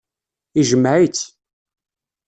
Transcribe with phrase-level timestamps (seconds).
[0.59, 1.23] Ijmeɛ-itt.